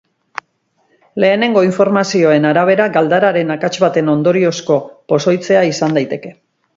[1.23, 4.79] Lehenengo informazioen arabera, galdararen akats baten ondoriozko
[5.13, 6.33] pozoitzea izan daiteke.